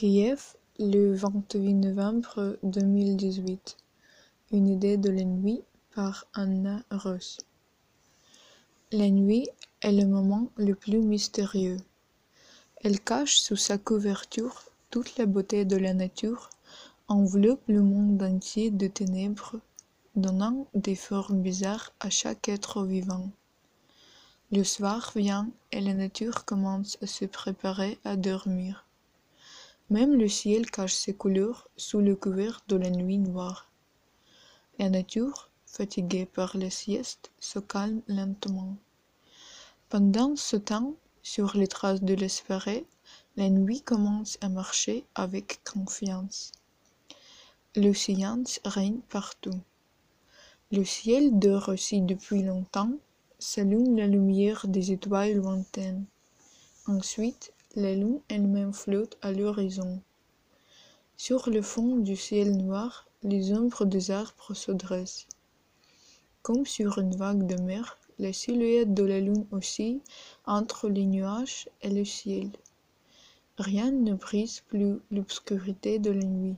[0.00, 3.76] Kiev, le 28 novembre 2018.
[4.50, 5.60] Une idée de la nuit
[5.94, 7.36] par Anna Ross.
[8.92, 9.46] La nuit
[9.82, 11.76] est le moment le plus mystérieux.
[12.82, 16.48] Elle cache sous sa couverture toute la beauté de la nature,
[17.08, 19.56] enveloppe le monde entier de ténèbres,
[20.16, 23.28] donnant des formes bizarres à chaque être vivant.
[24.50, 28.86] Le soir vient et la nature commence à se préparer à dormir.
[29.90, 33.70] Même le ciel cache ses couleurs sous le couvert de la nuit noire.
[34.78, 38.76] La nature, fatiguée par la sieste, se calme lentement.
[39.88, 42.86] Pendant ce temps, sur les traces de l'espéré,
[43.36, 46.52] la nuit commence à marcher avec confiance.
[47.74, 49.60] Le silence règne partout.
[50.70, 52.92] Le ciel dort aussi depuis longtemps,
[53.40, 56.04] s'allume la lumière des étoiles lointaines.
[56.86, 60.00] Ensuite, la lune elle-même flotte à l'horizon.
[61.16, 65.28] Sur le fond du ciel noir, les ombres des arbres se dressent.
[66.42, 70.00] Comme sur une vague de mer, la silhouette de la lune oscille
[70.46, 72.50] entre les nuages et le ciel.
[73.58, 76.56] Rien ne brise plus l'obscurité de la nuit,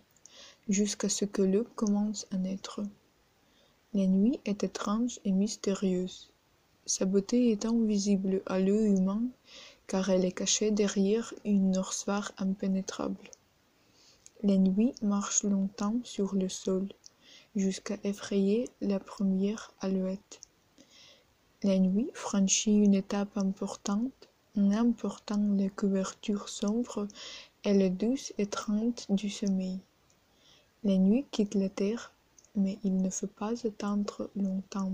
[0.68, 2.80] jusqu'à ce que l'aube commence à naître.
[3.92, 6.30] La nuit est étrange et mystérieuse.
[6.86, 9.22] Sa beauté est invisible à l'œil humain
[9.86, 13.30] car elle est cachée derrière une noirceur impénétrable.
[14.42, 16.88] La nuit marche longtemps sur le sol,
[17.54, 20.40] jusqu'à effrayer la première alouette.
[21.62, 27.06] La nuit franchit une étape importante en emportant la couverture sombre
[27.64, 29.78] et la douce étreinte du sommeil.
[30.82, 32.12] La nuit quitte la terre,
[32.56, 34.92] mais il ne faut pas attendre longtemps.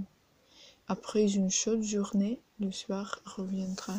[0.87, 3.95] Après une chaude journée, le soir reviendra.